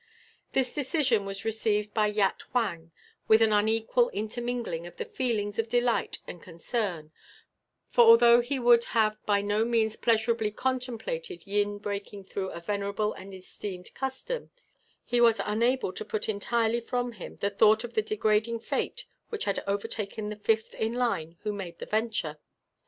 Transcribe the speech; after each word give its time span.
This 0.53 0.73
decision 0.73 1.27
was 1.27 1.45
received 1.45 1.93
by 1.93 2.07
Yat 2.07 2.41
Huang 2.53 2.91
with 3.27 3.39
an 3.43 3.69
equal 3.69 4.09
intermingling 4.09 4.87
of 4.87 4.97
the 4.97 5.05
feelings 5.05 5.59
of 5.59 5.69
delight 5.69 6.17
and 6.25 6.41
concern, 6.41 7.11
for 7.87 8.03
although 8.05 8.39
he 8.41 8.57
would 8.57 8.83
have 8.97 9.23
by 9.27 9.41
no 9.43 9.63
means 9.63 9.95
pleasurably 9.95 10.49
contemplated 10.49 11.45
Yin 11.45 11.77
breaking 11.77 12.23
through 12.23 12.49
a 12.49 12.59
venerable 12.59 13.13
and 13.13 13.31
esteemed 13.35 13.93
custom, 13.93 14.49
he 15.05 15.21
was 15.21 15.39
unable 15.45 15.93
to 15.93 16.03
put 16.03 16.27
entirely 16.27 16.79
from 16.79 17.11
him 17.11 17.35
the 17.35 17.51
thought 17.51 17.83
of 17.83 17.93
the 17.93 18.01
degrading 18.01 18.59
fate 18.59 19.05
which 19.29 19.45
had 19.45 19.63
overtaken 19.67 20.29
the 20.29 20.35
fifth 20.35 20.73
in 20.73 20.93
line 20.95 21.37
who 21.43 21.53
made 21.53 21.77
the 21.77 21.85
venture. 21.85 22.39